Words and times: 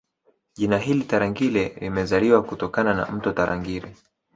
Jina 0.53 0.77
hili 0.77 1.03
Tarangire 1.03 1.77
limezaliwa 1.79 2.43
kutokana 2.43 2.93
na 2.93 3.05
mto 3.05 3.31
Tarangire 3.31 3.95